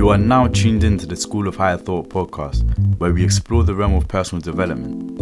[0.00, 2.62] You are now tuned into the School of Higher Thought podcast,
[2.96, 5.20] where we explore the realm of personal development.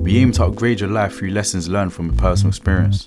[0.00, 3.06] We aim to upgrade your life through lessons learned from a personal experience.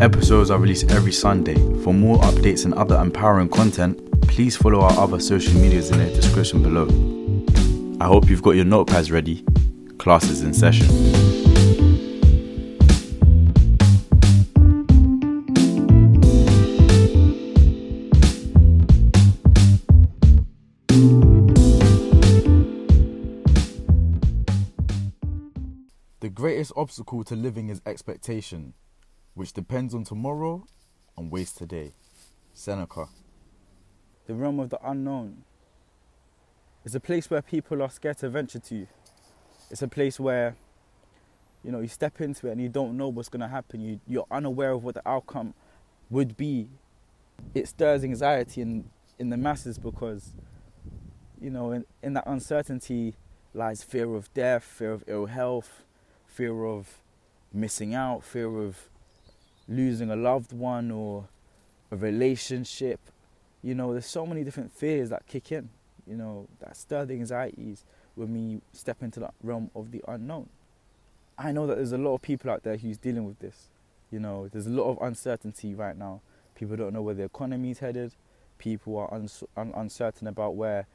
[0.00, 1.54] Episodes are released every Sunday.
[1.84, 6.06] For more updates and other empowering content, please follow our other social medias in the
[6.06, 6.88] description below.
[8.00, 9.44] I hope you've got your notepads ready.
[9.98, 11.49] Class is in session.
[26.70, 28.74] Greatest obstacle to living is expectation,
[29.34, 30.64] which depends on tomorrow
[31.16, 31.94] and wastes today.
[32.52, 33.08] Seneca.
[34.28, 35.42] the realm of the unknown.
[36.84, 38.86] It's a place where people are scared to venture to.
[39.68, 40.54] It's a place where,
[41.64, 43.80] you know, you step into it and you don't know what's going to happen.
[43.80, 45.54] You, you're unaware of what the outcome
[46.08, 46.68] would be.
[47.52, 50.34] It stirs anxiety in, in the masses because,
[51.40, 53.14] you know, in, in that uncertainty
[53.54, 55.82] lies fear of death, fear of ill health,
[56.30, 56.98] fear of
[57.52, 58.88] missing out, fear of
[59.68, 61.28] losing a loved one or
[61.90, 63.00] a relationship.
[63.62, 65.68] You know, there's so many different fears that kick in,
[66.06, 70.48] you know, that stir the anxieties when we step into that realm of the unknown.
[71.38, 73.68] I know that there's a lot of people out there who's dealing with this.
[74.10, 76.20] You know, there's a lot of uncertainty right now.
[76.54, 78.12] People don't know where the economy's headed.
[78.58, 80.86] People are uns- un- uncertain about where,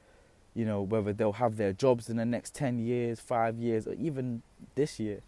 [0.54, 3.94] you know, whether they'll have their jobs in the next 10 years, five years, or
[3.94, 4.44] even
[4.76, 5.22] this year.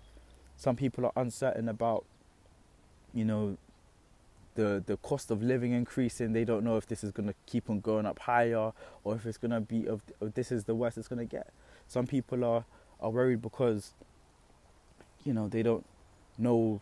[0.56, 2.06] Some people are uncertain about,
[3.14, 3.58] you know,
[4.56, 6.34] the the cost of living increasing.
[6.34, 9.26] They don't know if this is going to keep on going up higher or if
[9.26, 11.54] it's going to be of if this is the worst it's going to get.
[11.88, 12.66] Some people are
[13.00, 13.94] are worried because
[15.24, 15.86] you know they don't
[16.38, 16.82] know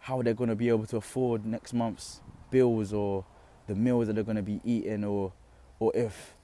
[0.00, 3.24] how they're going to be able to afford next month's bills or
[3.66, 5.32] the meals that they're going to be eating or
[5.78, 6.34] or if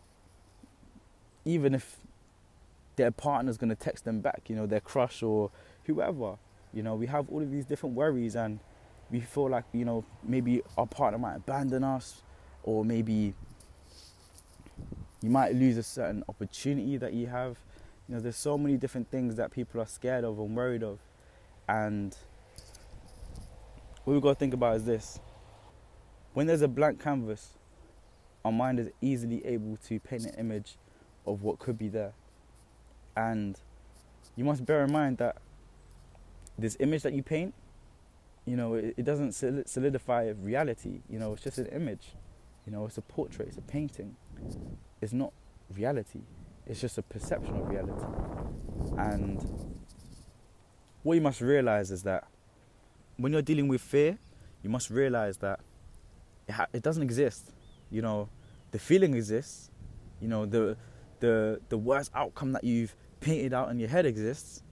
[1.45, 1.97] even if
[2.97, 5.51] their partner's going to text them back, you know, their crush or
[5.85, 6.37] whoever.
[6.73, 8.59] You know, we have all of these different worries and
[9.11, 12.23] we feel like, you know, maybe our partner might abandon us
[12.63, 13.35] or maybe
[15.23, 17.57] you might lose a certain opportunity that you have.
[18.09, 20.99] You know, there's so many different things that people are scared of and worried of.
[21.69, 22.17] And
[24.05, 25.19] what we've got to think about is this.
[26.35, 27.55] When there's a blank canvas,
[28.45, 30.77] our mind is easily able to paint an image
[31.27, 32.13] of what could be there.
[33.17, 33.59] And
[34.37, 35.37] you must bear in mind that
[36.59, 37.55] this image that you paint,
[38.45, 41.01] you know, it, it doesn't solidify reality.
[41.09, 42.15] You know, it's just an image.
[42.67, 44.17] You know, it's a portrait, it's a painting.
[45.01, 45.33] It's not
[45.75, 46.21] reality.
[46.67, 48.07] It's just a perception of reality.
[48.99, 49.45] And
[51.03, 52.25] what you must realize is that
[53.17, 54.19] when you're dealing with fear,
[54.63, 55.61] you must realize that
[56.49, 57.53] it, ha- it doesn't exist.
[57.91, 58.29] You know,
[58.73, 59.71] the feeling exists.
[60.21, 60.77] You know, the
[61.21, 62.95] the the worst outcome that you've
[63.27, 64.63] painted out in your head exists.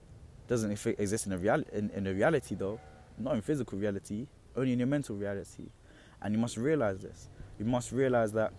[0.47, 2.79] Doesn't exist in a real in, in a reality though,
[3.17, 5.67] not in physical reality, only in your mental reality.
[6.21, 7.27] And you must realize this.
[7.59, 8.53] You must realize that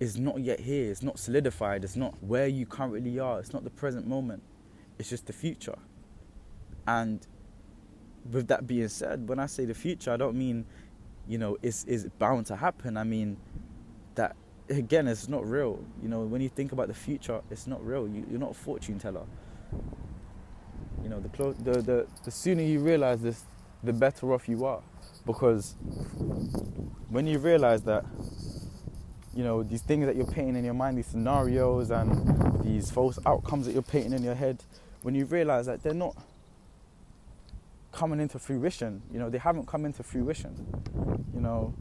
[0.00, 0.90] it's not yet here.
[0.90, 1.84] It's not solidified.
[1.84, 3.40] It's not where you currently are.
[3.40, 4.42] It's not the present moment.
[4.98, 5.78] It's just the future.
[6.86, 7.26] And
[8.32, 10.64] with that being said, when I say the future, I don't mean,
[11.26, 12.96] you know, it's, it's bound to happen.
[12.96, 13.36] I mean
[14.14, 14.36] that,
[14.70, 15.84] again, it's not real.
[16.02, 18.08] You know, when you think about the future, it's not real.
[18.08, 19.24] You, you're not a fortune teller.
[21.02, 23.44] You know, the, clo- the, the, the sooner you realize this,
[23.82, 24.82] the better off you are.
[25.24, 25.74] Because
[27.08, 28.04] when you realize that,
[29.34, 33.18] you know, these things that you're painting in your mind, these scenarios and these false
[33.24, 34.62] outcomes that you're painting in your head,
[35.02, 36.16] when you realize that they're not
[37.92, 40.54] coming into fruition, you know, they haven't come into fruition,
[41.34, 41.74] you know,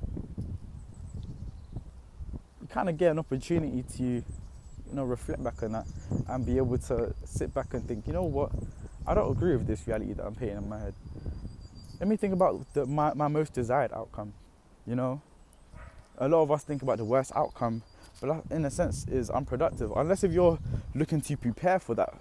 [2.69, 4.23] kind of get an opportunity to, you
[4.93, 5.85] know, reflect back on that
[6.27, 8.51] and be able to sit back and think, you know what,
[9.05, 10.93] I don't agree with this reality that I'm painting in my head.
[11.99, 14.33] Let me think about the, my, my most desired outcome,
[14.85, 15.21] you know.
[16.19, 17.83] A lot of us think about the worst outcome,
[18.19, 19.91] but in a sense is unproductive.
[19.95, 20.59] Unless if you're
[20.95, 22.13] looking to prepare for that,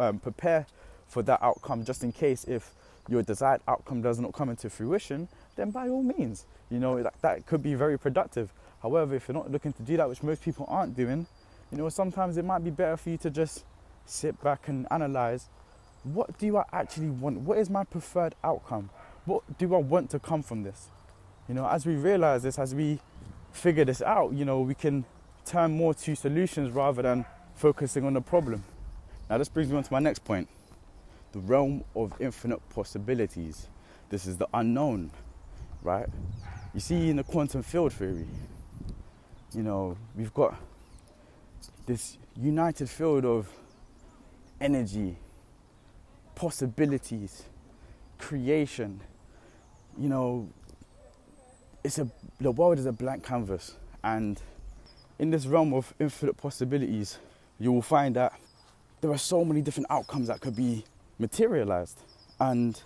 [0.00, 0.66] um, prepare
[1.06, 2.74] for that outcome just in case if
[3.08, 7.14] your desired outcome does not come into fruition, then by all means, you know, that,
[7.22, 8.52] that could be very productive.
[8.82, 11.26] However, if you're not looking to do that, which most people aren't doing,
[11.70, 13.64] you know, sometimes it might be better for you to just
[14.04, 15.48] sit back and analyze
[16.04, 17.40] what do I actually want?
[17.40, 18.90] What is my preferred outcome?
[19.24, 20.88] What do I want to come from this?
[21.48, 22.98] You know, as we realize this, as we
[23.52, 25.04] figure this out, you know, we can
[25.44, 27.24] turn more to solutions rather than
[27.54, 28.64] focusing on the problem.
[29.30, 30.48] Now, this brings me on to my next point
[31.32, 33.68] the realm of infinite possibilities.
[34.10, 35.10] This is the unknown,
[35.82, 36.06] right?
[36.74, 38.26] You see, in the quantum field theory,
[39.54, 40.56] You know, we've got
[41.84, 43.48] this united field of
[44.60, 45.16] energy,
[46.34, 47.42] possibilities,
[48.18, 49.00] creation.
[49.98, 50.48] You know,
[51.84, 52.08] it's a
[52.40, 54.40] the world is a blank canvas, and
[55.18, 57.18] in this realm of infinite possibilities,
[57.60, 58.32] you will find that
[59.02, 60.84] there are so many different outcomes that could be
[61.18, 62.00] materialized,
[62.40, 62.82] and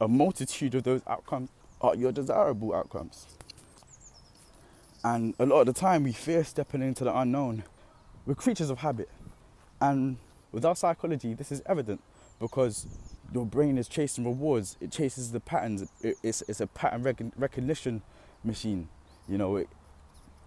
[0.00, 1.50] a multitude of those outcomes
[1.80, 3.26] are your desirable outcomes.
[5.04, 7.64] And a lot of the time, we fear stepping into the unknown.
[8.24, 9.08] We're creatures of habit,
[9.80, 10.16] and
[10.52, 12.00] with our psychology, this is evident
[12.38, 12.86] because
[13.32, 14.76] your brain is chasing rewards.
[14.80, 15.90] It chases the patterns.
[16.02, 18.02] It, it's, it's a pattern rec- recognition
[18.44, 18.88] machine.
[19.28, 19.68] You know, it,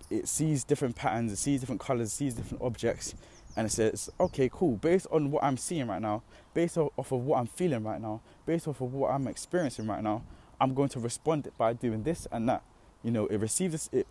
[0.10, 3.16] it sees different patterns, it sees different colors, sees different objects,
[3.58, 4.76] and it says, okay, cool.
[4.78, 6.24] Based on what I'm seeing right now,
[6.54, 10.04] based off of what I'm feeling right now, based off of what I'm experiencing right
[10.04, 10.24] now,
[10.62, 12.64] I'm going to respond by doing this and that.
[13.04, 14.08] You know, it receives it,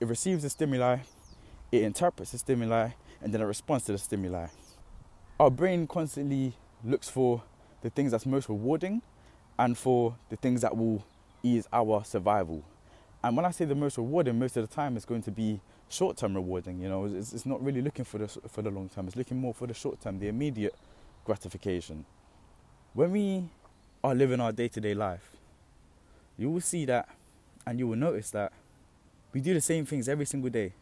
[0.00, 0.98] it receives the stimuli,
[1.72, 2.90] it interprets the stimuli,
[3.22, 4.46] and then it responds to the stimuli.
[5.40, 6.54] Our brain constantly
[6.84, 7.42] looks for
[7.82, 9.02] the things that's most rewarding
[9.58, 11.04] and for the things that will
[11.42, 12.64] ease our survival.
[13.22, 15.60] And when I say the most rewarding, most of the time it's going to be
[15.88, 16.80] short-term rewarding.
[16.80, 19.06] You know, it's, it's not really looking for the for the long term.
[19.06, 20.74] It's looking more for the short term, the immediate
[21.24, 22.04] gratification.
[22.94, 23.44] When we
[24.04, 25.30] are living our day-to-day life,
[26.36, 27.08] you will see that,
[27.66, 28.52] and you will notice that
[29.32, 30.72] we do the same things every single day,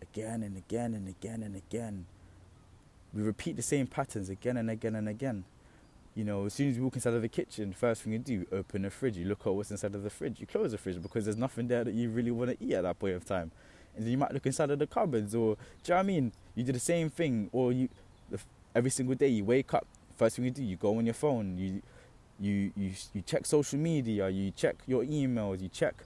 [0.00, 2.06] again and again and again and again.
[3.12, 5.44] We repeat the same patterns again and again and again.
[6.14, 8.46] You know, as soon as you walk inside of the kitchen, first thing you do,
[8.52, 11.00] open the fridge, you look at what's inside of the fridge, you close the fridge
[11.00, 13.50] because there's nothing there that you really want to eat at that point of time.
[13.96, 16.32] And then you might look inside of the cupboards, or do you know I mean?
[16.54, 17.88] You do the same thing, or you
[18.74, 19.86] every single day you wake up,
[20.16, 21.82] first thing you do, you go on your phone, you
[22.38, 26.04] you you you check social media, you check your emails, you check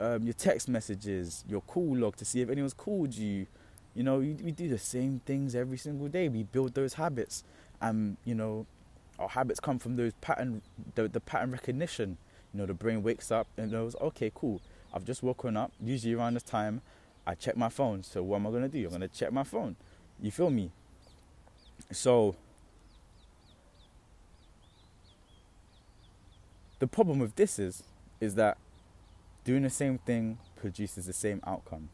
[0.00, 3.46] um, your text messages, your call log to see if anyone's called you.
[3.94, 6.28] You know, we, do the same things every single day.
[6.28, 7.44] We build those habits,
[7.80, 8.66] and you know,
[9.18, 10.62] our habits come from those pattern,
[10.94, 12.16] the, the pattern recognition.
[12.52, 14.60] You know, the brain wakes up and knows, okay, cool.
[14.92, 15.72] I've just woken up.
[15.82, 16.82] Usually around this time,
[17.26, 18.02] I check my phone.
[18.02, 18.84] So what am I gonna do?
[18.84, 19.76] I'm gonna check my phone.
[20.20, 20.70] You feel me?
[21.90, 22.36] So
[26.78, 27.82] the problem with this is,
[28.20, 28.58] is that
[29.44, 31.90] doing the same thing produces the same outcome.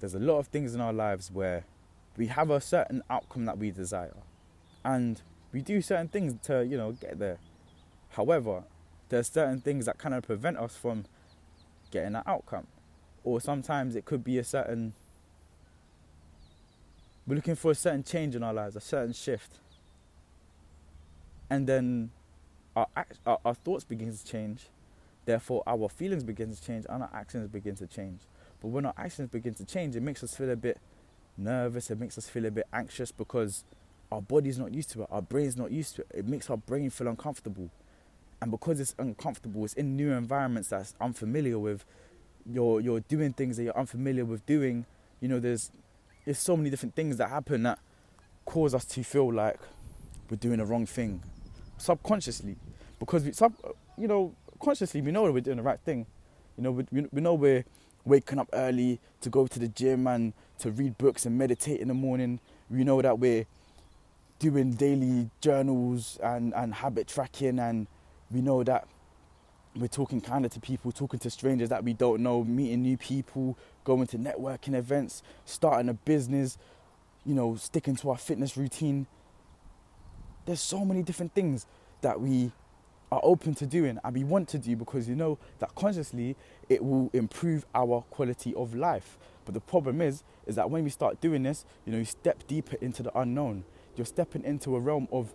[0.00, 1.64] There's a lot of things in our lives where
[2.16, 4.16] we have a certain outcome that we desire,
[4.84, 5.22] and
[5.52, 7.38] we do certain things to you know get there.
[8.10, 8.64] However,
[9.08, 11.04] there's certain things that kind of prevent us from
[11.90, 12.66] getting that outcome,
[13.24, 14.94] or sometimes it could be a certain.
[17.26, 19.60] We're looking for a certain change in our lives, a certain shift,
[21.48, 22.10] and then
[22.74, 22.88] our
[23.24, 24.66] our, our thoughts begin to change.
[25.30, 28.22] Therefore, our feelings begin to change and our actions begin to change.
[28.60, 30.78] But when our actions begin to change, it makes us feel a bit
[31.38, 31.88] nervous.
[31.88, 33.62] It makes us feel a bit anxious because
[34.10, 36.08] our body's not used to it, our brain's not used to it.
[36.12, 37.70] It makes our brain feel uncomfortable.
[38.42, 41.84] And because it's uncomfortable, it's in new environments that's unfamiliar with.
[42.44, 44.84] You're you're doing things that you're unfamiliar with doing.
[45.20, 45.70] You know, there's
[46.24, 47.78] there's so many different things that happen that
[48.46, 49.60] cause us to feel like
[50.28, 51.22] we're doing the wrong thing
[51.78, 52.56] subconsciously
[52.98, 53.54] because we sub
[53.96, 56.06] you know consciously we know that we're doing the right thing
[56.56, 57.64] you know we, we know we're
[58.04, 61.88] waking up early to go to the gym and to read books and meditate in
[61.88, 62.40] the morning
[62.70, 63.46] we know that we're
[64.38, 67.86] doing daily journals and, and habit tracking and
[68.30, 68.86] we know that
[69.76, 72.96] we're talking kind of to people, talking to strangers that we don't know, meeting new
[72.96, 76.58] people, going to networking events, starting a business,
[77.24, 79.06] you know, sticking to our fitness routine.
[80.46, 81.66] There's so many different things
[82.00, 82.50] that we
[83.12, 86.36] are open to doing and we want to do because you know that consciously
[86.68, 89.18] it will improve our quality of life.
[89.44, 92.46] But the problem is, is that when we start doing this, you know, you step
[92.46, 93.64] deeper into the unknown
[93.96, 95.32] you're stepping into a realm of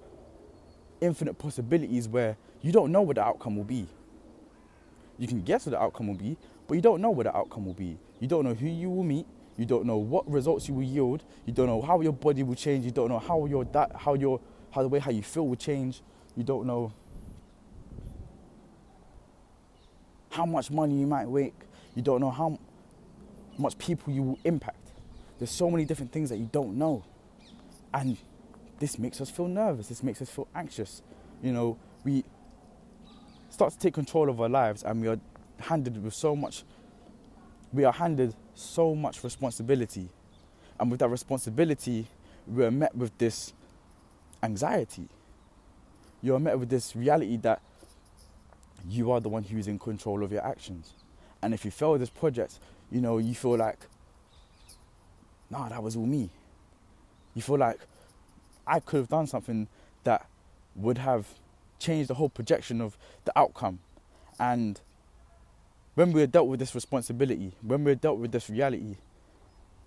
[1.02, 3.88] infinite possibilities where you don't know what the outcome will be.
[5.18, 7.66] You can guess what the outcome will be, but you don't know what the outcome
[7.66, 7.98] will be.
[8.20, 9.26] You don't know who you will meet.
[9.58, 11.24] You don't know what results you will yield.
[11.46, 12.86] You don't know how your body will change.
[12.86, 14.42] You don't know how your that how your
[14.72, 16.02] how the way how you feel will change.
[16.36, 16.92] You don't know
[20.36, 21.54] how much money you might make.
[21.96, 22.60] You don't know how
[23.58, 24.92] much people you will impact.
[25.40, 27.04] There's so many different things that you don't know.
[27.94, 28.18] And
[28.80, 31.02] this makes us feel nervous, this makes us feel anxious.
[31.42, 32.26] You know, we
[33.50, 35.20] start to take control of our lives and we are
[35.60, 36.64] handed with so much
[37.72, 40.08] we are handed so much responsibility.
[40.80, 42.08] And with that responsibility,
[42.48, 43.54] we are met with this
[44.42, 45.10] anxiety.
[46.22, 47.62] You are met with this reality that
[48.88, 50.94] you are the one who's in control of your actions.
[51.42, 52.60] And if you fail this project,
[52.92, 53.80] you know, you feel like
[55.50, 56.30] nah, that was all me.
[57.34, 57.80] You feel like
[58.66, 59.68] I could have done something
[60.04, 60.28] that
[60.76, 61.28] would have
[61.80, 63.80] changed the whole projection of the outcome.
[64.40, 64.80] And
[65.96, 68.98] when we're dealt with this responsibility, when we're dealt with this reality,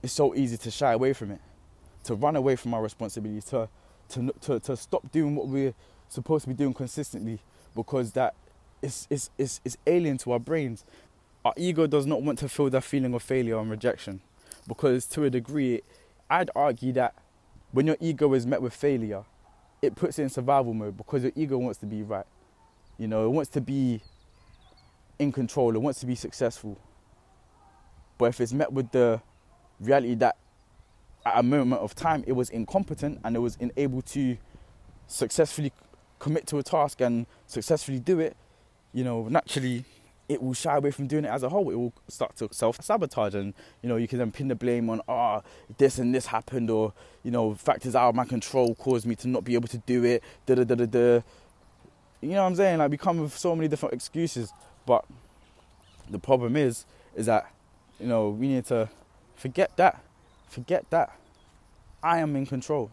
[0.03, 1.41] it's so easy to shy away from it,
[2.05, 3.69] to run away from our responsibility, to,
[4.11, 5.75] to, to, to stop doing what we're
[6.09, 7.41] supposed to be doing consistently
[7.75, 8.35] because that
[8.83, 10.85] is, is, is, is alien to our brains.
[11.45, 14.21] Our ego does not want to feel that feeling of failure and rejection
[14.67, 15.83] because, to a degree,
[16.29, 17.15] I'd argue that
[17.73, 19.25] when your ego is met with failure,
[19.81, 22.27] it puts it in survival mode because your ego wants to be right.
[22.99, 24.03] You know, it wants to be
[25.19, 26.79] in control, it wants to be successful.
[28.19, 29.21] But if it's met with the
[29.81, 30.37] reality that
[31.25, 34.37] at a moment of time it was incompetent and it was unable to
[35.07, 35.73] successfully
[36.19, 38.37] commit to a task and successfully do it,
[38.93, 39.85] you know, naturally
[40.29, 41.71] it will shy away from doing it as a whole.
[41.71, 44.91] It will start to self sabotage, and you know, you can then pin the blame
[44.91, 46.93] on, ah, oh, this and this happened, or
[47.23, 50.05] you know, factors out of my control caused me to not be able to do
[50.05, 50.23] it.
[50.47, 51.23] Da da da da da.
[52.21, 52.79] You know what I'm saying?
[52.79, 54.53] Like, we come with so many different excuses,
[54.85, 55.05] but
[56.11, 57.51] the problem is, is that
[57.99, 58.89] you know, we need to
[59.35, 60.03] forget that,
[60.49, 61.13] forget that.
[62.03, 62.91] I am in control.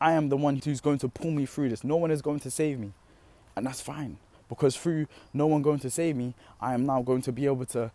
[0.00, 1.84] I am the one who's going to pull me through this.
[1.84, 2.92] No one is going to save me,
[3.56, 4.18] and that's fine
[4.52, 7.64] because through no one going to save me, I am now going to be able
[7.66, 7.90] to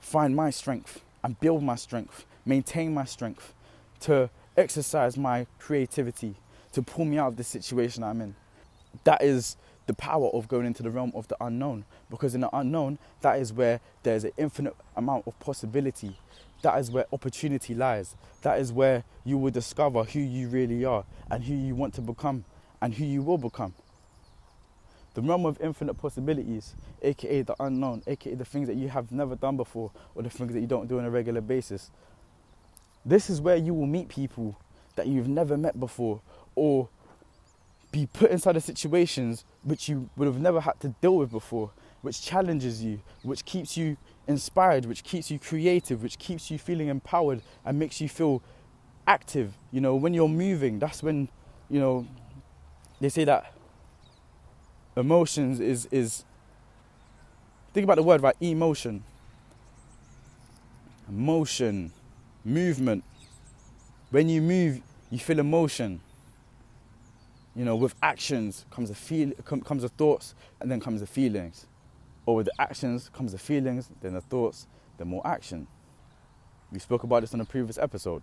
[0.00, 3.54] find my strength and build my strength, maintain my strength,
[4.00, 6.34] to exercise my creativity,
[6.72, 8.34] to pull me out of the situation I'm in.
[9.04, 12.54] That is the power of going into the realm of the unknown because in the
[12.54, 16.18] unknown, that is where there's an infinite amount of possibility.
[16.60, 18.14] That is where opportunity lies.
[18.42, 22.02] That is where you will discover who you really are and who you want to
[22.02, 22.44] become
[22.82, 23.72] and who you will become
[25.16, 29.34] the realm of infinite possibilities, aka the unknown, aka the things that you have never
[29.34, 31.90] done before or the things that you don't do on a regular basis.
[33.02, 34.60] This is where you will meet people
[34.94, 36.20] that you've never met before
[36.54, 36.90] or
[37.92, 41.70] be put inside of situations which you would have never had to deal with before,
[42.02, 43.96] which challenges you, which keeps you
[44.26, 48.42] inspired, which keeps you creative, which keeps you feeling empowered and makes you feel
[49.06, 49.54] active.
[49.72, 51.30] You know, when you're moving, that's when,
[51.70, 52.06] you know,
[53.00, 53.55] they say that
[54.96, 56.24] emotions is is
[57.72, 58.36] think about the word right?
[58.40, 59.04] Emotion.
[61.08, 61.92] Motion
[62.44, 63.04] movement.
[64.10, 66.00] When you move you feel emotion.
[67.54, 71.66] You know with actions comes the feel comes the thoughts and then comes the feelings.
[72.24, 74.66] Or with the actions comes the feelings then the thoughts
[74.98, 75.66] then more action.
[76.72, 78.22] We spoke about this on a previous episode.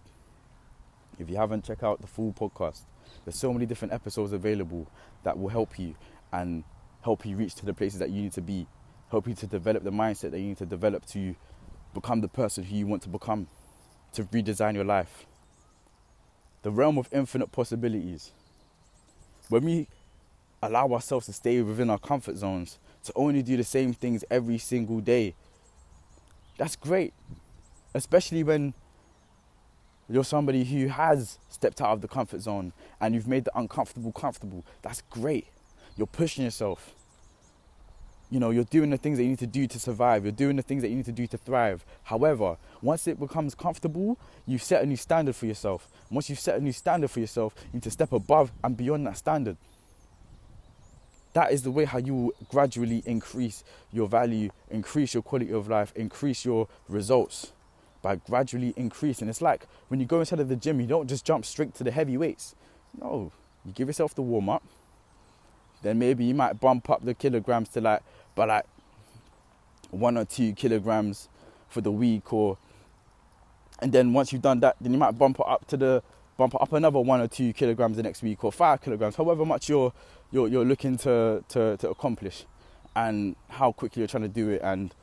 [1.19, 2.81] If you haven't check out the full podcast.
[3.23, 4.87] There's so many different episodes available
[5.23, 5.95] that will help you
[6.33, 6.63] and
[7.03, 8.67] help you reach to the places that you need to be,
[9.09, 11.35] help you to develop the mindset that you need to develop to
[11.93, 13.47] become the person who you want to become,
[14.11, 15.25] to redesign your life.
[16.63, 18.31] The realm of infinite possibilities.
[19.49, 19.87] When we
[20.61, 24.57] allow ourselves to stay within our comfort zones, to only do the same things every
[24.57, 25.35] single day,
[26.57, 27.13] that's great.
[27.93, 28.73] Especially when
[30.09, 34.11] you're somebody who has stepped out of the comfort zone and you've made the uncomfortable
[34.11, 34.65] comfortable.
[34.81, 35.47] That's great.
[35.95, 36.95] You're pushing yourself.
[38.29, 40.23] You know, you're doing the things that you need to do to survive.
[40.23, 41.85] You're doing the things that you need to do to thrive.
[42.03, 45.87] However, once it becomes comfortable, you've set a new standard for yourself.
[46.09, 49.05] Once you've set a new standard for yourself, you need to step above and beyond
[49.05, 49.55] that standard.
[51.33, 55.67] That is the way how you will gradually increase your value, increase your quality of
[55.67, 57.53] life, increase your results
[58.01, 59.29] by gradually increasing.
[59.29, 61.83] It's like when you go inside of the gym, you don't just jump straight to
[61.83, 62.55] the heavy weights.
[62.99, 63.31] No,
[63.65, 64.63] you give yourself the warm up,
[65.83, 68.01] then maybe you might bump up the kilograms to like,
[68.35, 68.65] but like
[69.91, 71.29] one or two kilograms
[71.69, 72.57] for the week, or
[73.79, 76.03] and then once you've done that, then you might bump it up to the
[76.37, 79.69] bump up another one or two kilograms the next week, or five kilograms, however much
[79.69, 79.93] you're
[80.31, 82.45] you're, you're looking to, to to accomplish,
[82.95, 84.93] and how quickly you're trying to do it, and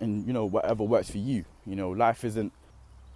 [0.00, 1.44] and you know whatever works for you.
[1.66, 2.52] You know, life isn't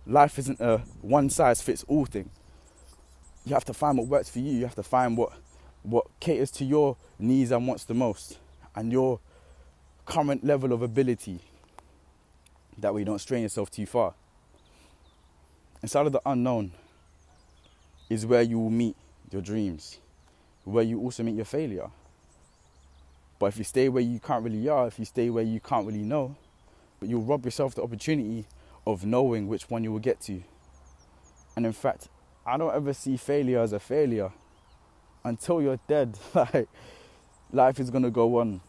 [0.07, 2.31] life isn't a one size fits all thing.
[3.45, 4.53] You have to find what works for you.
[4.53, 5.33] You have to find what
[5.85, 8.39] what caters to your needs and wants the most
[8.75, 9.21] and your
[10.07, 11.39] current level of ability.
[12.79, 14.15] That way you don't strain yourself too far.
[15.83, 16.73] Inside of the unknown
[18.09, 18.97] is where you will meet
[19.31, 19.99] your dreams,
[20.65, 21.91] where you also meet your failure.
[23.39, 25.87] But if you stay where you can't really are, if you stay where you can't
[25.87, 26.35] really know,
[26.99, 28.47] but you'll rob yourself the opportunity
[28.87, 30.43] of knowing which one you will get to.
[31.57, 32.09] And in fact,
[32.47, 34.33] I don't ever see failure as a failure
[35.25, 36.69] until you're dead, like
[37.53, 38.61] life is gonna go on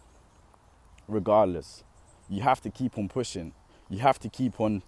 [1.08, 1.84] regardless.
[2.30, 3.54] You have to keep on pushing.
[3.90, 4.82] You have to keep on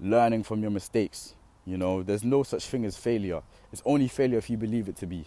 [0.00, 1.34] learning from your mistakes.
[1.64, 3.42] You know, there's no such thing as failure.
[3.72, 5.26] It's only failure if you believe it to be.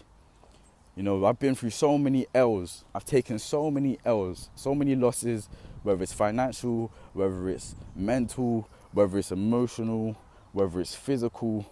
[0.96, 2.84] You know, I've been through so many L's.
[2.94, 5.48] I've taken so many L's, so many losses,
[5.84, 10.18] whether it's financial, whether it's mental, whether it's emotional,
[10.52, 11.66] whether it's physical.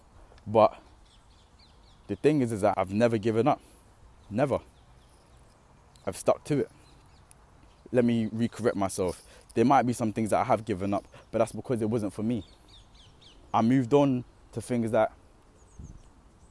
[0.46, 0.82] But
[2.08, 3.62] the thing is, is that I've never given up.
[4.29, 4.60] Never.
[6.05, 6.72] I've stuck to it.
[7.91, 9.24] Let me recorrect myself.
[9.53, 12.13] There might be some things that I have given up, but that's because it wasn't
[12.13, 12.43] for me.
[13.53, 15.12] I moved on to things that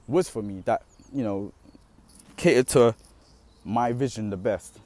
[0.06, 1.52] was for me, that, you know,
[2.37, 2.95] catered to
[3.64, 4.78] my vision the best.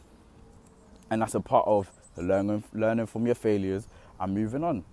[1.10, 3.86] And that's a part of learning, learning from your failures
[4.18, 4.84] and moving on.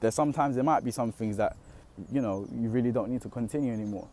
[0.00, 1.56] There's sometimes there might be some things that,
[2.10, 4.08] you know, you really don't need to continue anymore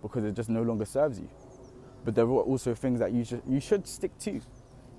[0.00, 1.28] because it just no longer serves you.
[2.04, 4.30] But there are also things that you should, you should stick to.
[4.32, 4.42] You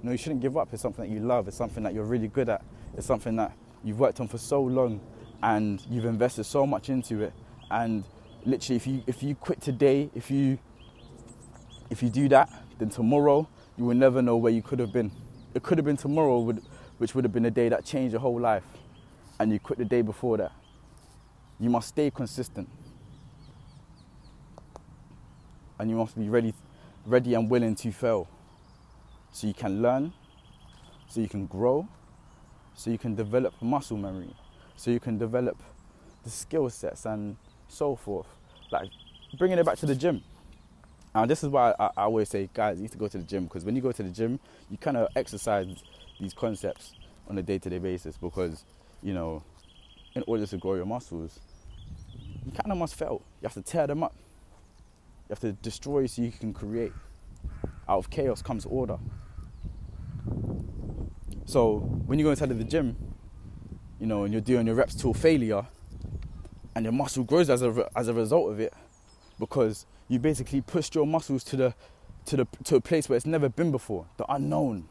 [0.02, 0.70] know, you shouldn't give up.
[0.74, 1.48] It's something that you love.
[1.48, 2.64] It's something that you're really good at.
[2.96, 5.02] It's something that you've worked on for so long
[5.42, 7.34] and you've invested so much into it.
[7.70, 8.04] And
[8.46, 10.58] literally, if you if you quit today, if you
[11.90, 15.12] if you do that, then tomorrow you will never know where you could have been.
[15.54, 16.40] It could have been tomorrow,
[16.98, 18.64] which would have been a day that changed your whole life,
[19.40, 20.52] and you quit the day before that.
[21.60, 22.70] You must stay consistent,
[25.78, 26.54] and you must be ready,
[27.06, 28.28] ready and willing to fail,
[29.32, 30.14] so you can learn,
[31.08, 31.88] so you can grow,
[32.76, 34.34] so you can develop muscle memory,
[34.76, 35.62] so you can develop
[36.24, 37.36] the skill sets and
[37.68, 38.28] so forth.
[38.72, 38.90] Like
[39.38, 40.24] bringing it back to the gym.
[41.16, 43.24] And this is why I, I always say, guys, you need to go to the
[43.24, 45.68] gym because when you go to the gym, you kind of exercise
[46.20, 46.96] these concepts
[47.28, 48.66] on a day-to-day basis because,
[49.02, 49.44] you know,
[50.16, 51.40] in order to grow your muscles,
[52.46, 53.22] you kind of must fail.
[53.42, 54.16] You have to tear them up.
[55.24, 56.92] You have to destroy so you can create.
[57.88, 58.98] Out of chaos comes order.
[61.46, 62.96] So when you go inside of the gym,
[64.00, 65.66] you know, and you're doing your reps till failure,
[66.76, 68.74] and your muscle grows as a as a result of it,
[69.40, 71.76] because you basically pushed your muscles to the
[72.26, 74.88] to the to a place where it's never been before, the unknown.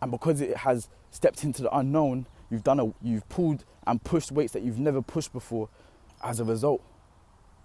[0.00, 4.32] And because it has stepped into the unknown, you've done a you've pulled and pushed
[4.32, 5.68] weights that you've never pushed before.
[6.22, 6.82] As a result,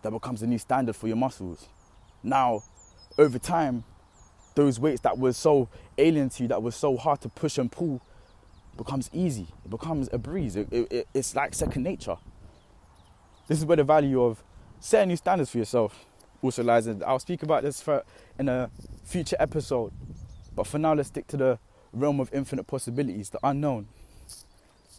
[0.04, 1.68] that becomes a new standard for your muscles.
[2.22, 2.64] Now,
[3.18, 3.84] over time,
[4.56, 7.72] those weights that were so alien to you, that was so hard to push and
[7.72, 8.02] pull,
[8.78, 9.48] becomes easy.
[9.66, 10.56] It becomes a breeze.
[10.56, 12.18] It, it, it's like second nature.
[13.48, 14.44] This is where the value of
[14.80, 16.06] setting new standards for yourself
[16.42, 16.88] also lies.
[16.88, 17.84] And I'll speak about this
[18.40, 18.70] in a
[19.06, 19.92] future episode.
[20.56, 21.60] But for now, let's stick to the
[21.92, 23.88] realm of infinite possibilities, the unknown.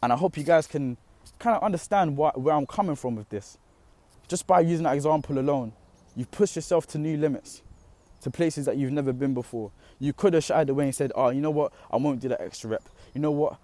[0.03, 0.97] And I hope you guys can
[1.38, 3.59] kind of understand where I'm coming from with this.
[4.29, 5.73] Just by using that example alone,
[6.17, 7.63] you've pushed yourself to new limits,
[8.23, 9.71] to places that you've never been before.
[9.99, 11.73] You could have shied away and said, Oh, you know what?
[11.91, 12.89] I won't do that extra rep.
[13.13, 13.59] You know what?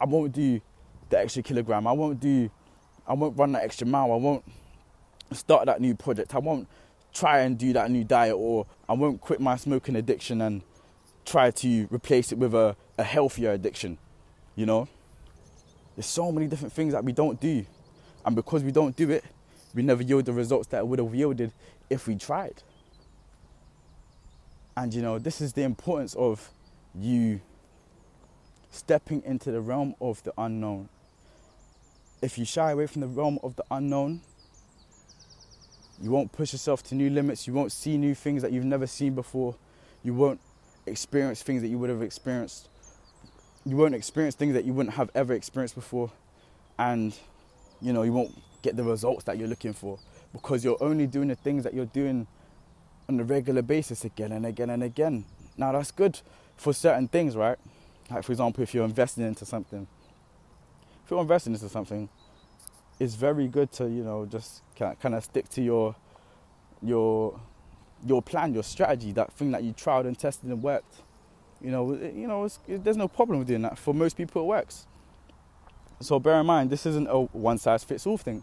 [0.00, 0.60] I won't do
[1.10, 1.86] the extra kilogram.
[1.86, 2.50] I won't do,
[3.06, 4.12] I won't run that extra mile.
[4.12, 4.44] I won't
[5.32, 6.34] start that new project.
[6.34, 6.68] I won't
[7.12, 10.62] try and do that new diet or I won't quit my smoking addiction and
[11.24, 13.98] try to replace it with a, a healthier addiction.
[14.54, 14.88] You know?
[15.96, 17.66] There's so many different things that we don't do.
[18.24, 19.24] And because we don't do it,
[19.74, 21.52] we never yield the results that would have yielded
[21.88, 22.62] if we tried.
[24.76, 26.50] And you know, this is the importance of
[26.94, 27.40] you
[28.70, 30.88] stepping into the realm of the unknown.
[32.22, 34.20] If you shy away from the realm of the unknown,
[36.00, 37.46] you won't push yourself to new limits.
[37.46, 39.54] You won't see new things that you've never seen before.
[40.02, 40.40] You won't
[40.86, 42.68] experience things that you would have experienced.
[43.66, 46.10] You won't experience things that you wouldn't have ever experienced before.
[46.78, 47.14] And,
[47.82, 49.98] you know, you won't get the results that you're looking for
[50.32, 52.26] because you're only doing the things that you're doing
[53.08, 55.24] on a regular basis again and again and again.
[55.56, 56.20] Now, that's good
[56.56, 57.58] for certain things, right?
[58.10, 59.86] Like, for example, if you're investing into something,
[61.04, 62.08] if you're investing into something,
[62.98, 65.96] it's very good to you know just kind of stick to your
[66.82, 67.40] your
[68.06, 71.02] your plan, your strategy, that thing that you tried and tested and worked.
[71.60, 73.78] You know, you know, it, there's no problem with doing that.
[73.78, 74.86] For most people, it works.
[76.00, 78.42] So bear in mind, this isn't a one size fits all thing.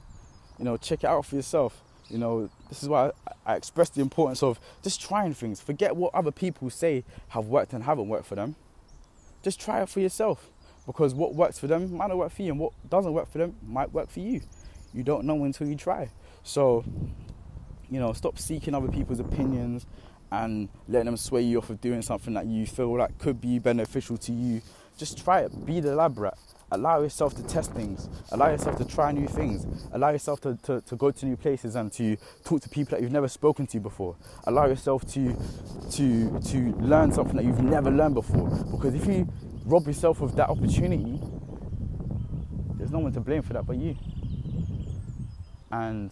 [0.58, 1.82] You know, check it out for yourself.
[2.10, 3.12] You know, this is why
[3.46, 5.60] I, express the importance of just trying things.
[5.60, 8.56] Forget what other people say have worked and haven't worked for them.
[9.44, 10.50] Just try it for yourself
[10.86, 13.40] because what works for them might not work for you, and what doesn't work for
[13.40, 14.42] them might work for you.
[14.94, 16.10] You don't know until you try.
[16.44, 16.86] So,
[17.90, 19.86] you know, stop seeking other people's opinions
[20.32, 23.60] and letting them sway you off of doing something that you feel like could be
[23.60, 24.62] beneficial to you.
[24.98, 25.66] Just try it.
[25.66, 26.38] Be the lab rat.
[26.70, 28.10] Allow yourself to test things.
[28.32, 29.66] Allow yourself to try new things.
[29.94, 33.02] Allow yourself to, to, to go to new places and to talk to people that
[33.02, 34.18] you've never spoken to before.
[34.46, 35.34] Allow yourself to
[35.92, 38.50] to to learn something that you've never learned before.
[38.72, 39.30] Because if you
[39.66, 41.22] rob yourself of that opportunity,
[42.76, 43.96] there's no one to blame for that but you.
[45.72, 46.12] And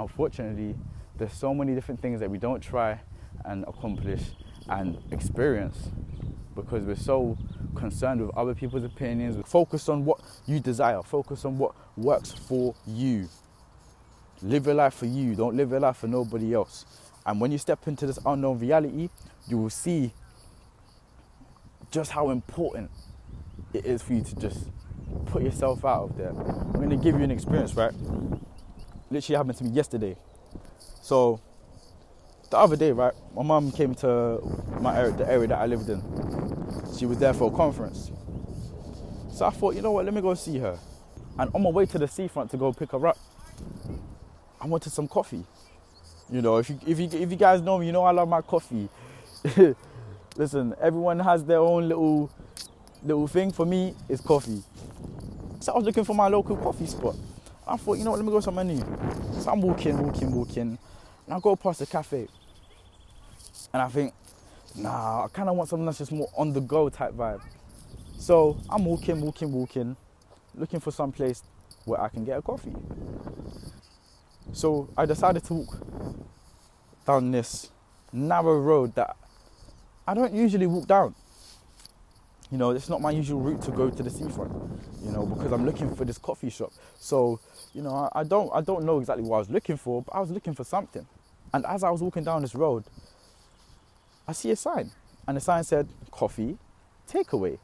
[0.00, 0.74] unfortunately,
[1.16, 3.00] there's so many different things that we don't try
[3.44, 4.22] and accomplish
[4.68, 5.88] and experience
[6.64, 7.36] because we're so
[7.74, 9.36] concerned with other people's opinions.
[9.48, 13.28] Focus on what you desire, focus on what works for you.
[14.42, 16.84] Live your life for you, don't live your life for nobody else.
[17.26, 19.08] And when you step into this unknown reality,
[19.46, 20.12] you will see
[21.90, 22.90] just how important
[23.72, 24.68] it is for you to just
[25.26, 26.30] put yourself out of there.
[26.30, 27.92] I'm gonna give you an experience, right?
[29.10, 30.16] Literally happened to me yesterday.
[31.02, 31.40] So
[32.50, 34.40] the other day, right, my mum came to
[34.80, 36.00] my area, the area that I lived in.
[36.98, 38.10] She was there for a conference.
[39.32, 40.78] So I thought, you know what, let me go see her.
[41.38, 43.18] And on my way to the seafront to go pick her up,
[44.60, 45.44] I wanted some coffee.
[46.30, 48.28] You know, if you if you if you guys know me, you know I love
[48.28, 48.88] my coffee.
[50.36, 52.30] Listen, everyone has their own little
[53.02, 53.52] little thing.
[53.52, 54.62] For me, it's coffee.
[55.60, 57.14] So I was looking for my local coffee spot.
[57.66, 58.84] I thought, you know what, let me go somewhere new.
[59.40, 60.78] So I'm walking, walking, walking,
[61.26, 62.26] and I go past the cafe.
[63.72, 64.14] And I think,
[64.78, 67.40] nah, I kind of want something that's just more on the go type vibe.
[68.18, 69.96] So I'm walking, walking, walking,
[70.54, 71.42] looking for some place
[71.84, 72.74] where I can get a coffee.
[74.52, 75.78] So I decided to walk
[77.06, 77.70] down this
[78.12, 79.16] narrow road that
[80.06, 81.14] I don't usually walk down.
[82.50, 84.52] You know, it's not my usual route to go to the seafront.
[85.02, 86.72] You know, because I'm looking for this coffee shop.
[86.98, 87.40] So,
[87.72, 90.14] you know, I, I don't I don't know exactly what I was looking for, but
[90.14, 91.06] I was looking for something.
[91.54, 92.84] And as I was walking down this road,
[94.28, 94.90] I see a sign,
[95.26, 96.58] and the sign said coffee
[97.08, 97.58] takeaway.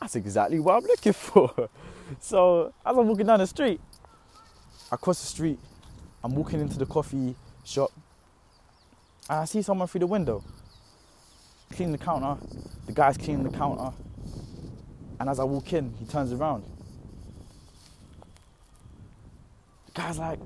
[0.00, 1.68] That's exactly what I'm looking for.
[2.20, 3.80] So as I'm walking down the street,
[4.90, 5.58] I cross the street,
[6.22, 7.90] I'm walking into the coffee shop,
[9.30, 10.44] and I see someone through the window
[11.72, 12.36] cleaning the counter.
[12.86, 13.96] The guy's cleaning the counter.
[15.18, 16.64] And as I walk in, he turns around.
[19.86, 20.38] The guy's like,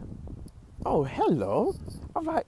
[0.85, 1.75] oh, hello.
[2.15, 2.47] I'm like,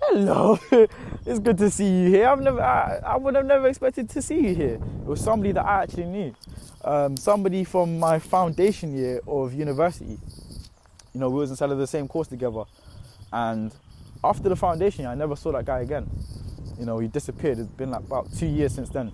[0.00, 0.58] hello.
[1.26, 2.28] it's good to see you here.
[2.28, 4.74] I've never, I, I, would have never expected to see you here.
[4.74, 6.34] It was somebody that I actually knew.
[6.84, 10.18] Um, somebody from my foundation year of university.
[11.12, 12.64] You know, we was inside of the same course together.
[13.32, 13.74] And
[14.22, 16.08] after the foundation year, I never saw that guy again.
[16.78, 17.58] You know, he disappeared.
[17.58, 19.12] It's been like about two years since then.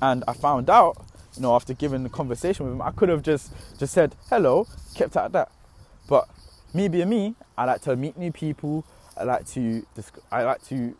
[0.00, 0.96] And I found out,
[1.36, 4.66] you know, after giving the conversation with him, I could have just just said hello,
[4.94, 5.50] kept at that.
[6.08, 6.28] But
[6.72, 8.84] me being me, I like to meet new people.
[9.16, 9.86] I like to
[10.30, 10.96] I like to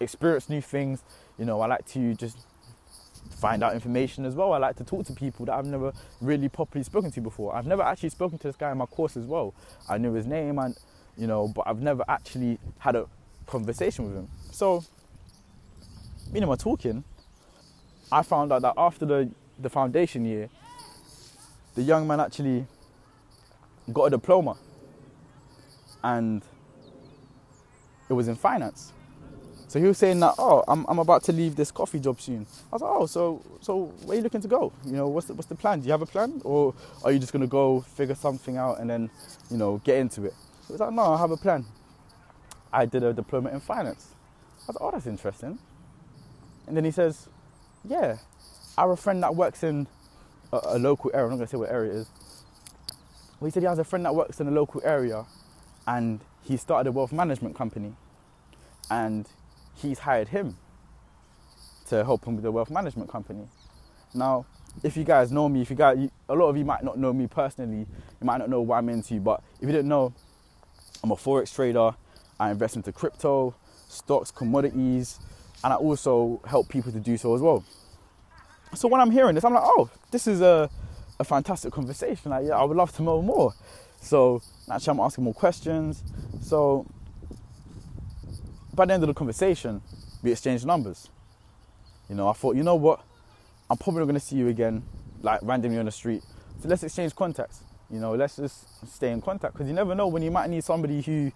[0.00, 1.02] experience new things.
[1.38, 2.38] You know, I like to just
[3.30, 4.52] find out information as well.
[4.52, 7.54] I like to talk to people that I've never really properly spoken to before.
[7.54, 9.54] I've never actually spoken to this guy in my course as well.
[9.88, 10.76] I knew his name and
[11.16, 13.06] you know, but I've never actually had a
[13.46, 14.28] conversation with him.
[14.50, 14.84] So,
[16.28, 17.04] and him are talking.
[18.10, 20.48] I found out that after the, the foundation year,
[21.74, 22.66] the young man actually
[23.92, 24.56] got a diploma
[26.02, 26.42] and
[28.12, 28.92] it was in finance.
[29.68, 32.46] So he was saying that, oh, I'm, I'm about to leave this coffee job soon.
[32.70, 34.70] I was like, oh, so so where are you looking to go?
[34.84, 35.80] You know, what's the, what's the plan?
[35.80, 38.90] Do you have a plan, or are you just gonna go figure something out and
[38.90, 39.10] then,
[39.50, 40.34] you know, get into it?
[40.66, 41.64] He was like, no, I have a plan.
[42.70, 44.08] I did a diploma in finance.
[44.10, 45.58] I was like, oh, that's interesting.
[46.66, 47.28] And then he says,
[47.82, 48.18] yeah,
[48.76, 49.86] I have a friend that works in
[50.52, 51.24] a, a local area.
[51.24, 52.08] I'm not gonna say what area it is.
[53.40, 55.24] Well, he said he has a friend that works in a local area,
[55.86, 57.94] and he started a wealth management company,
[58.90, 59.28] and
[59.74, 60.56] he's hired him
[61.88, 63.46] to help him with the wealth management company.
[64.14, 64.46] Now,
[64.82, 67.12] if you guys know me, if you guys, a lot of you might not know
[67.12, 67.80] me personally,
[68.20, 70.12] you might not know what I'm into, but if you didn't know,
[71.02, 71.94] I'm a forex trader.
[72.38, 73.54] I invest into crypto,
[73.88, 75.20] stocks, commodities,
[75.62, 77.64] and I also help people to do so as well.
[78.74, 80.70] So when I'm hearing this, I'm like, oh, this is a,
[81.20, 82.30] a fantastic conversation.
[82.30, 83.54] Like, yeah, I would love to know more.
[84.00, 86.02] So naturally, I'm asking more questions.
[86.40, 86.86] So
[88.74, 89.82] by the end of the conversation,
[90.22, 91.08] we exchanged numbers.
[92.08, 93.00] You know, I thought, you know what,
[93.70, 94.82] I'm probably not going to see you again,
[95.22, 96.22] like randomly on the street.
[96.60, 97.62] So let's exchange contacts.
[97.90, 100.64] You know, let's just stay in contact because you never know when you might need
[100.64, 101.32] somebody who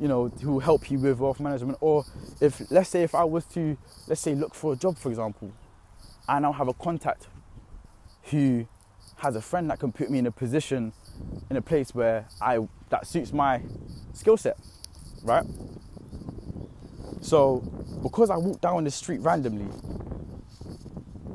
[0.00, 1.78] you know, who help you with wealth management.
[1.80, 2.04] Or
[2.40, 3.76] if, let's say, if I was to,
[4.08, 5.52] let's say, look for a job, for example,
[6.26, 7.28] I now have a contact
[8.24, 8.66] who
[9.16, 10.94] has a friend that can put me in a position,
[11.50, 13.60] in a place where I that suits my
[14.14, 14.56] skill set,
[15.22, 15.44] right?
[17.20, 17.58] So,
[18.02, 19.66] because I walked down the street randomly,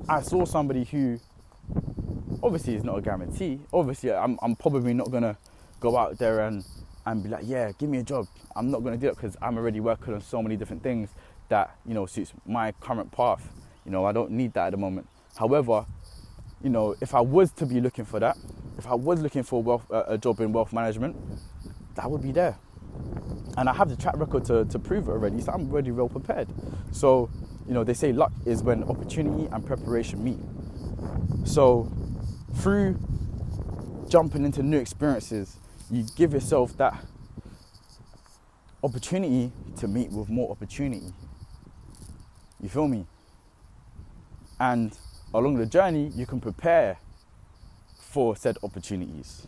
[0.10, 1.20] I saw somebody who,
[2.42, 3.60] obviously, is not a guarantee.
[3.72, 5.38] Obviously, I'm, I'm probably not gonna
[5.80, 6.64] go out there and
[7.06, 8.28] and be like, yeah, give me a job.
[8.56, 11.10] I'm not to do it because I'm already working on so many different things
[11.50, 13.48] that you know suits my current path.
[13.86, 15.08] You know, I don't need that at the moment.
[15.38, 15.86] However,
[16.64, 18.38] you know, if I was to be looking for that,
[18.78, 21.16] if I was looking for wealth, uh, a job in wealth management,
[21.96, 22.58] that would be there.
[23.58, 26.10] And I have the track record to, to prove it already, so I'm already well
[26.10, 26.48] prepared.
[26.92, 27.30] So,
[27.68, 30.40] you know, they say luck is when opportunity and preparation meet.
[31.48, 31.92] So,
[32.56, 33.00] through
[34.10, 35.58] jumping into new experiences,
[35.90, 37.06] you give yourself that
[38.84, 41.14] opportunity to meet with more opportunity.
[42.62, 43.06] You feel me?
[44.60, 44.98] And
[45.34, 46.98] along the journey, you can prepare
[47.98, 49.46] for said opportunities.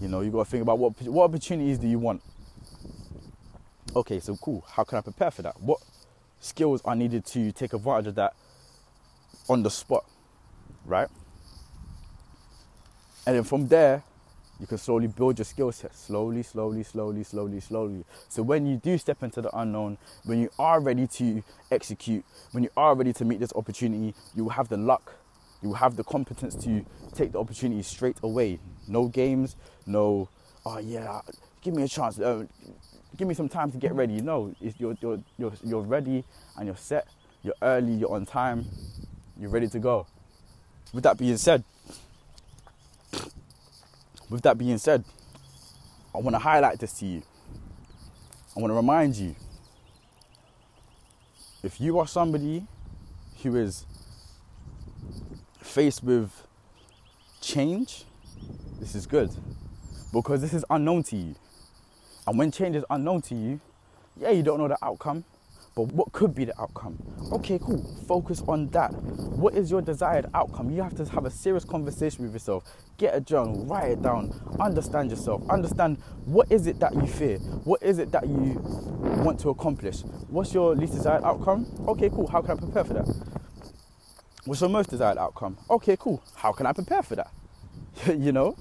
[0.00, 2.22] You know, you got to think about what what opportunities do you want.
[3.94, 4.64] Okay, so cool.
[4.68, 5.60] How can I prepare for that?
[5.60, 5.80] What
[6.38, 8.34] skills are needed to take advantage of that
[9.48, 10.04] on the spot,
[10.84, 11.08] right?
[13.26, 14.04] And then from there,
[14.60, 18.04] you can slowly build your skill set slowly, slowly, slowly, slowly, slowly.
[18.28, 22.62] So when you do step into the unknown, when you are ready to execute, when
[22.62, 25.14] you are ready to meet this opportunity, you will have the luck,
[25.62, 28.60] you will have the competence to take the opportunity straight away.
[28.86, 30.28] No games, no,
[30.64, 31.22] oh yeah,
[31.62, 32.44] give me a chance, uh,
[33.16, 34.20] give me some time to get ready.
[34.20, 36.24] No, you're, you're, you're, you're ready
[36.56, 37.06] and you're set,
[37.42, 38.64] you're early, you're on time,
[39.38, 40.06] you're ready to go.
[40.92, 41.64] With that being said,
[44.28, 45.04] with that being said,
[46.14, 47.22] I want to highlight this to you.
[48.56, 49.34] I want to remind you
[51.62, 52.66] if you are somebody
[53.42, 53.84] who is
[55.60, 56.30] faced with
[57.40, 58.04] change,
[58.78, 59.30] this is good
[60.12, 61.34] because this is unknown to you.
[62.30, 63.58] And when change is unknown to you,
[64.16, 65.24] yeah, you don't know the outcome,
[65.74, 66.96] but what could be the outcome?
[67.32, 67.84] Okay, cool.
[68.06, 68.92] Focus on that.
[68.92, 70.70] What is your desired outcome?
[70.70, 72.62] You have to have a serious conversation with yourself.
[72.98, 77.38] Get a journal, write it down, understand yourself, understand what is it that you fear,
[77.64, 78.60] what is it that you
[79.24, 80.02] want to accomplish.
[80.28, 81.66] What's your least desired outcome?
[81.88, 82.28] Okay, cool.
[82.28, 83.08] How can I prepare for that?
[84.44, 85.58] What's your most desired outcome?
[85.68, 86.22] Okay, cool.
[86.36, 87.32] How can I prepare for that?
[88.06, 88.56] you know?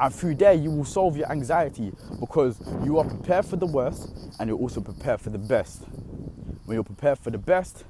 [0.00, 4.10] And through there, you will solve your anxiety because you are prepared for the worst
[4.38, 5.82] and you're also prepared for the best.
[6.64, 7.84] When you're prepared for the best,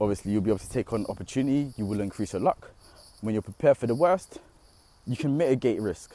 [0.00, 2.70] obviously you'll be able to take on opportunity, you will increase your luck.
[3.20, 4.38] When you're prepared for the worst,
[5.06, 6.14] you can mitigate risk.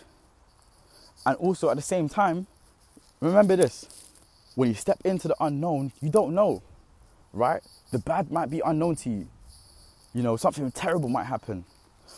[1.26, 2.48] And also at the same time,
[3.20, 3.88] remember this
[4.56, 6.62] when you step into the unknown, you don't know,
[7.34, 7.62] right?
[7.92, 9.28] The bad might be unknown to you.
[10.14, 11.66] You know, something terrible might happen.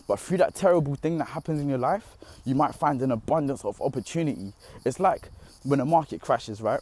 [0.08, 3.64] But through that terrible thing that happens in your life, you might find an abundance
[3.64, 4.54] of opportunity.
[4.86, 5.30] It's like
[5.64, 6.82] when a market crashes, right?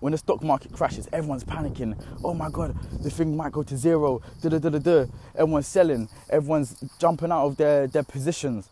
[0.00, 1.94] when the stock market crashes, everyone's panicking.
[2.24, 4.22] Oh my God, the thing might go to zero.
[4.42, 5.06] Da da da da da.
[5.34, 6.08] Everyone's selling.
[6.30, 8.68] Everyone's jumping out of their, their positions.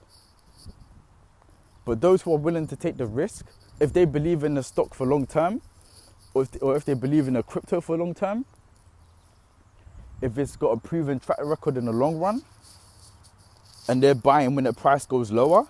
[1.85, 3.47] But those who are willing to take the risk,
[3.79, 5.61] if they believe in the stock for long term,
[6.35, 8.45] or if, they, or if they believe in a crypto for long term,
[10.21, 12.43] if it's got a proven track record in the long run,
[13.89, 15.67] and they're buying when the price goes lower,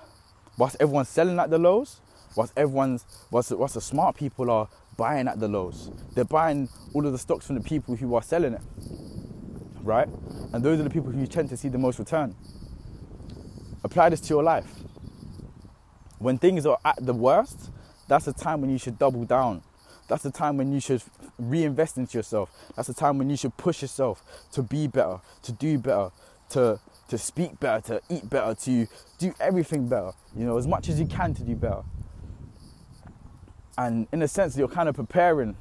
[0.57, 2.01] whilst everyone's selling at the lows,
[2.37, 5.91] whilst everyone's, whilst, whilst the smart people are buying at the lows.
[6.15, 8.63] They're buying all of the stocks from the people who are selling it,
[9.83, 10.09] right?
[10.53, 12.35] And those are the people who tend to see the most return.
[13.85, 14.67] Apply this to your life.
[16.19, 17.71] When things are at the worst,
[18.09, 19.63] that's the time when you should double down.
[20.09, 21.03] That's the time when you should
[21.39, 22.51] reinvest into yourself.
[22.75, 26.11] That's the time when you should push yourself to be better, to do better,
[26.51, 28.87] to to speak better, to eat better, to
[29.19, 30.13] do everything better.
[30.37, 31.83] You know, as much as you can to do better
[33.79, 35.57] and in a sense you're kind of preparing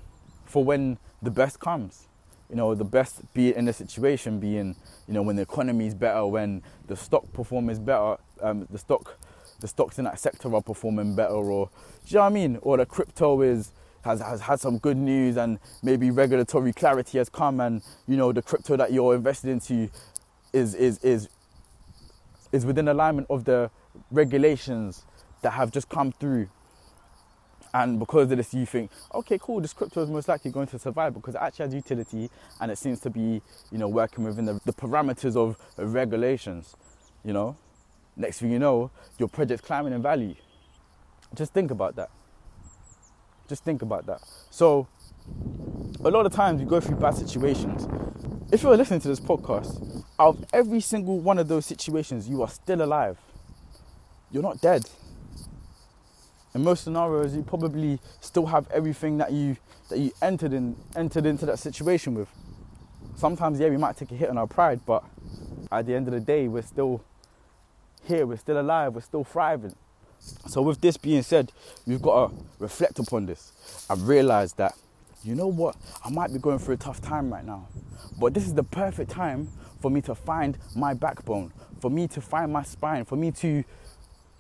[0.46, 2.08] for when the best comes
[2.50, 4.76] you know the best be in the situation being
[5.08, 8.78] you know when the economy is better when the stock performance is better um, the
[8.78, 9.18] stock
[9.60, 11.70] the stocks in that sector are performing better or
[12.06, 13.72] do you know what I mean or the crypto is
[14.04, 18.32] has, has had some good news and maybe regulatory clarity has come and you know
[18.32, 19.90] the crypto that you're invested into
[20.54, 21.30] is is is
[22.52, 23.70] is within alignment of the
[24.12, 25.06] regulations
[25.42, 26.50] that have just come through
[27.74, 30.80] and because of this, you think, okay, cool, this crypto is most likely going to
[30.80, 32.30] survive because it actually has utility
[32.60, 36.76] and it seems to be, you know, working within the, the parameters of, regulations,
[37.24, 37.56] you know.
[38.16, 40.34] Next thing you know, your project's climbing in value.
[41.36, 42.10] Just think about that.
[43.48, 44.22] Just think about that.
[44.50, 44.88] So,
[46.04, 47.88] a lot of times you go through bad situations.
[48.52, 52.42] If you're listening to this podcast, out of every single one of those situations, you
[52.42, 53.18] are still alive.
[54.32, 54.84] You're not dead
[56.58, 59.56] in most scenarios you probably still have everything that you
[59.90, 62.28] that you entered in entered into that situation with.
[63.16, 65.04] Sometimes yeah we might take a hit on our pride, but
[65.72, 67.04] at the end of the day we're still
[68.04, 69.76] here, we're still alive, we're still thriving.
[70.48, 71.52] So with this being said,
[71.86, 74.74] we've got to reflect upon this and realize that
[75.24, 77.68] you know what, I might be going through a tough time right now,
[78.20, 82.22] but this is the perfect time for me to find my backbone, for me to
[82.22, 83.64] find my spine, for me to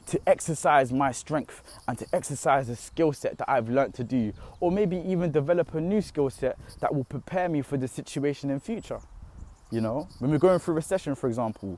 [0.08, 4.34] to exercise my strength and to exercise the skill set that I've learned to do,
[4.60, 8.50] or maybe even develop a new skill set that will prepare me for the situation
[8.50, 9.00] in future.
[9.69, 11.78] You know, when we're going through recession, for example,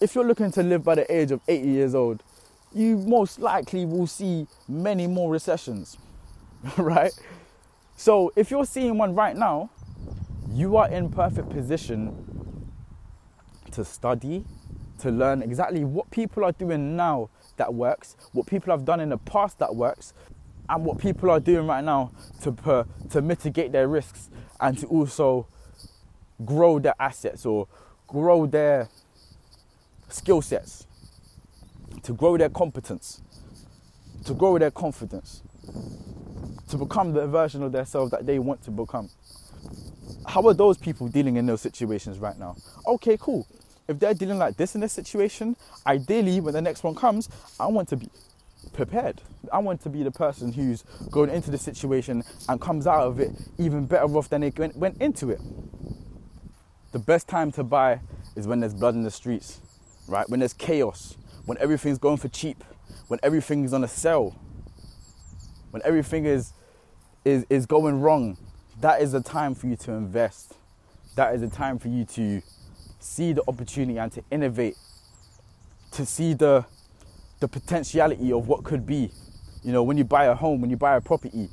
[0.00, 2.24] if you're looking to live by the age of 80 years old,
[2.74, 5.96] you most likely will see many more recessions,
[6.76, 7.12] right?
[7.96, 9.70] So if you're seeing one right now,
[10.50, 12.33] you are in perfect position
[13.74, 14.44] to study,
[15.00, 19.08] to learn exactly what people are doing now that works, what people have done in
[19.08, 20.12] the past that works,
[20.68, 22.10] and what people are doing right now
[22.42, 25.46] to per, to mitigate their risks and to also
[26.44, 27.68] grow their assets or
[28.06, 28.88] grow their
[30.08, 30.86] skill sets,
[32.02, 33.20] to grow their competence,
[34.24, 35.42] to grow their confidence,
[36.68, 39.10] to become the version of themselves that they want to become.
[40.26, 42.56] How are those people dealing in those situations right now?
[42.86, 43.46] Okay, cool
[43.88, 47.66] if they're dealing like this in this situation, ideally when the next one comes, I
[47.66, 48.08] want to be
[48.72, 49.20] prepared.
[49.52, 53.20] I want to be the person who's going into the situation and comes out of
[53.20, 55.40] it even better off than they went, went into it.
[56.92, 58.00] The best time to buy
[58.36, 59.60] is when there's blood in the streets,
[60.08, 60.28] right?
[60.28, 62.64] When there's chaos, when everything's going for cheap,
[63.08, 64.36] when everything is on a sale,
[65.70, 66.52] when everything is
[67.24, 68.36] is is going wrong.
[68.80, 70.54] That is the time for you to invest.
[71.16, 72.42] That is the time for you to
[73.04, 74.76] see the opportunity and to innovate,
[75.92, 76.64] to see the
[77.40, 79.10] the potentiality of what could be.
[79.62, 81.48] You know, when you buy a home, when you buy a property,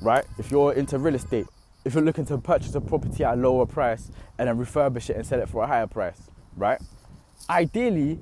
[0.00, 0.24] right?
[0.38, 1.46] If you're into real estate,
[1.84, 5.16] if you're looking to purchase a property at a lower price and then refurbish it
[5.16, 6.20] and sell it for a higher price,
[6.56, 6.80] right?
[7.50, 8.18] Ideally,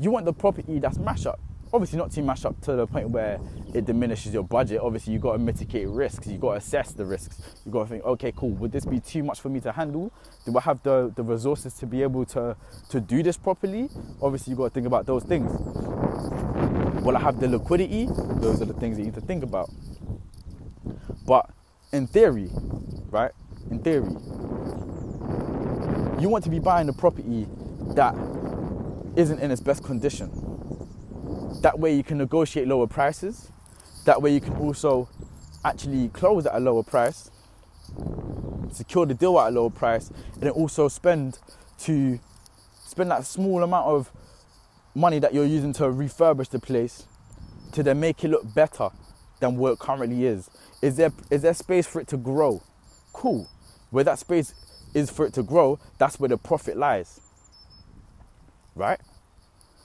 [0.00, 1.40] you want the property that's mash up
[1.74, 3.40] obviously not too much up to the point where
[3.74, 4.80] it diminishes your budget.
[4.80, 6.28] Obviously, you've got to mitigate risks.
[6.28, 7.42] You've got to assess the risks.
[7.64, 10.12] You've got to think, okay, cool, would this be too much for me to handle?
[10.46, 12.56] Do I have the, the resources to be able to,
[12.90, 13.90] to do this properly?
[14.22, 15.50] Obviously, you've got to think about those things.
[17.02, 18.06] Will I have the liquidity?
[18.06, 19.68] Those are the things that you need to think about.
[21.26, 21.50] But
[21.92, 22.50] in theory,
[23.10, 23.32] right?
[23.72, 24.10] In theory,
[26.22, 27.48] you want to be buying a property
[27.96, 28.14] that
[29.16, 30.43] isn't in its best condition
[31.62, 33.50] that way you can negotiate lower prices.
[34.04, 35.08] That way you can also
[35.64, 37.30] actually close at a lower price,
[38.70, 41.38] secure the deal at a lower price, and then also spend
[41.80, 42.20] to
[42.84, 44.12] spend that small amount of
[44.94, 47.06] money that you're using to refurbish the place
[47.72, 48.90] to then make it look better
[49.40, 50.50] than what it currently is.
[50.82, 52.62] Is there is there space for it to grow?
[53.12, 53.48] Cool.
[53.90, 54.54] Where that space
[54.92, 57.20] is for it to grow, that's where the profit lies.
[58.74, 59.00] Right?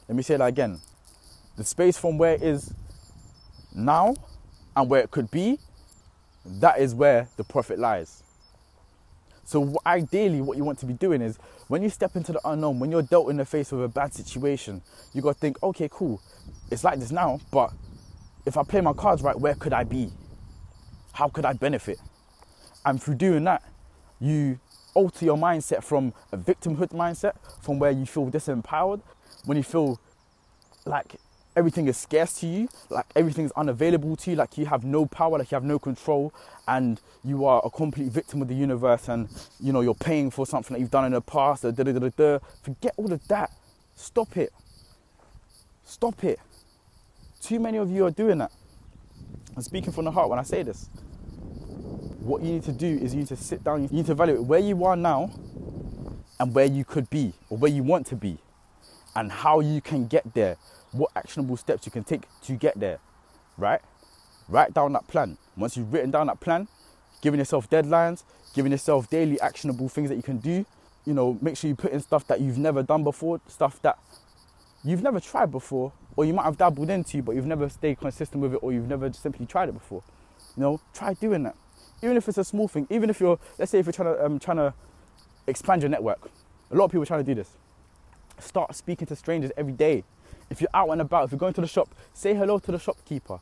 [0.08, 0.82] Let me say that again
[1.60, 2.74] the space from where it is
[3.76, 4.16] now
[4.78, 5.60] and where it could be,
[6.46, 8.24] that is where the profit lies.
[9.44, 12.80] So ideally, what you want to be doing is when you step into the unknown,
[12.80, 15.90] when you're dealt in the face with a bad situation, you got to think, okay,
[15.92, 16.22] cool,
[16.72, 17.74] it's like this now, but
[18.46, 20.12] if I play my cards right, where could I be?
[21.12, 22.00] How could I benefit?
[22.86, 23.64] And through doing that,
[24.22, 24.62] you
[24.94, 29.02] alter your mindset from a victimhood mindset, from where you feel disempowered,
[29.44, 30.00] when you feel
[30.86, 31.18] like
[31.60, 35.38] everything is scarce to you, like everything's unavailable to you, like you have no power,
[35.38, 36.34] like you have no control,
[36.70, 39.28] and you are a complete victim of the universe, and
[39.60, 41.64] you know you're paying for something that you've done in the past.
[41.64, 43.52] Da, da, da, da, Forget all of that.
[43.96, 44.54] Stop it.
[45.84, 46.40] Stop it.
[47.42, 48.52] Too many of you are doing that.
[49.56, 50.90] I'm speaking from the heart when I say this.
[52.22, 54.44] What you need to do is you need to sit down, you need to evaluate
[54.44, 55.32] where you are now
[56.40, 58.38] and where you could be or where you want to be
[59.16, 60.56] and how you can get there
[60.92, 63.00] what actionable steps you can take to get there,
[63.58, 63.82] right?
[64.48, 65.38] Write down that plan.
[65.56, 66.68] Once you've written down that plan,
[67.22, 68.24] giving yourself deadlines,
[68.56, 70.66] giving yourself daily actionable things that you can do,
[71.06, 73.98] you know, make sure you put in stuff that you've never done before, stuff that
[74.84, 78.42] you've never tried before, or you might have dabbled into, but you've never stayed consistent
[78.42, 80.04] with it, or you've never simply tried it before.
[80.56, 81.56] You know, try doing that.
[82.02, 84.26] Even if it's a small thing, even if you're, let's say, if you're trying to
[84.26, 84.74] um, trying to
[85.48, 86.30] expand your network,
[86.72, 87.50] a lot of people are trying to do this.
[88.40, 90.04] Start speaking to strangers every day.
[90.50, 92.80] If you're out and about, if you're going to the shop, say hello to the
[92.80, 93.40] shopkeeper.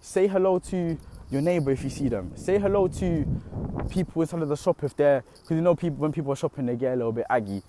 [0.00, 0.96] Say hello to
[1.30, 2.32] your neighbor if you see them.
[2.36, 3.26] Say hello to
[3.90, 6.66] people inside of the shop if they're, because you know people when people are shopping
[6.66, 7.62] they get a little bit aggy.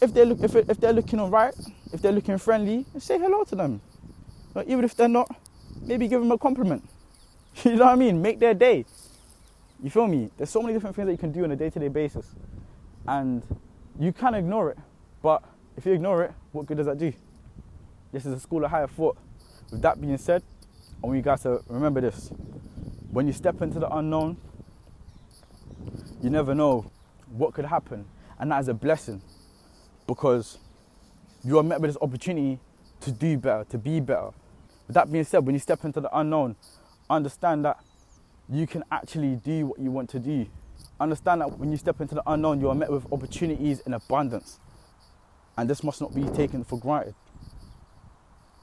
[0.00, 1.54] If they look, if, if they're looking alright,
[1.92, 3.80] if they're looking friendly, say hello to them.
[4.52, 5.34] But even if they're not,
[5.82, 6.88] maybe give them a compliment.
[7.64, 8.20] you know what I mean?
[8.20, 8.84] Make their day.
[9.82, 10.30] You feel me?
[10.36, 12.26] There's so many different things that you can do on a day-to-day basis,
[13.06, 13.42] and
[13.98, 14.78] you can ignore it.
[15.22, 15.42] But
[15.76, 17.12] if you ignore it, what good does that do?
[18.12, 19.16] This is a school of higher thought.
[19.70, 20.42] With that being said,
[21.02, 22.30] I want you guys to remember this.
[23.10, 24.36] When you step into the unknown,
[26.22, 26.90] you never know
[27.30, 28.06] what could happen.
[28.38, 29.22] And that is a blessing
[30.06, 30.58] because
[31.44, 32.58] you are met with this opportunity
[33.00, 34.30] to do better, to be better.
[34.86, 36.56] With that being said, when you step into the unknown,
[37.10, 37.78] understand that
[38.48, 40.46] you can actually do what you want to do.
[41.00, 44.60] Understand that when you step into the unknown, you are met with opportunities in abundance.
[45.58, 47.14] And this must not be taken for granted.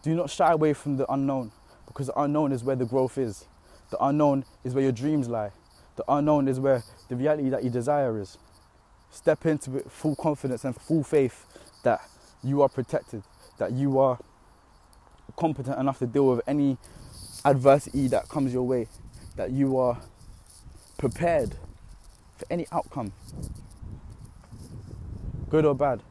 [0.03, 1.51] Do not shy away from the unknown
[1.87, 3.45] because the unknown is where the growth is.
[3.89, 5.51] The unknown is where your dreams lie.
[5.95, 8.37] The unknown is where the reality that you desire is.
[9.09, 11.45] Step into it with full confidence and full faith
[11.83, 12.01] that
[12.43, 13.23] you are protected,
[13.59, 14.19] that you are
[15.37, 16.77] competent enough to deal with any
[17.45, 18.87] adversity that comes your way,
[19.35, 19.99] that you are
[20.97, 21.55] prepared
[22.37, 23.13] for any outcome,
[25.49, 26.01] good or bad.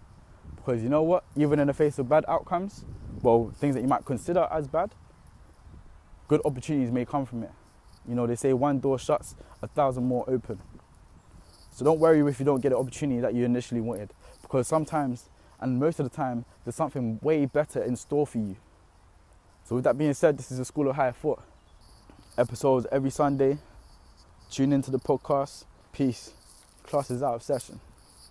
[0.57, 1.25] Because you know what?
[1.37, 2.85] Even in the face of bad outcomes,
[3.23, 4.95] well, things that you might consider as bad,
[6.29, 7.51] good opportunities may come from it.
[8.07, 10.61] You know, they say one door shuts, a thousand more open.
[11.71, 14.13] So don't worry if you don't get the opportunity that you initially wanted,
[14.43, 18.57] because sometimes, and most of the time, there's something way better in store for you.
[19.65, 21.43] So with that being said, this is the School of Higher Thought.
[22.37, 23.59] Episodes every Sunday.
[24.51, 25.65] Tune into the podcast.
[25.93, 26.33] Peace.
[26.83, 27.81] Class is out of session.